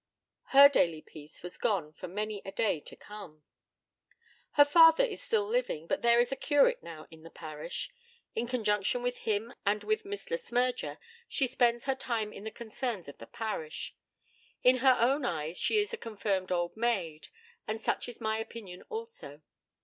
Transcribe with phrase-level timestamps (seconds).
[0.45, 3.43] Her daily peace was gone for many a day to come.
[4.53, 7.91] Her father is still living; but there is a curate now in the parish.
[8.33, 12.49] In conjunction with him and with Miss Le Smyrger she spends her time in the
[12.49, 13.95] concerns of the parish.
[14.63, 17.27] In her own eyes she is a confirmed old maid;
[17.67, 19.43] and such is my opinion also.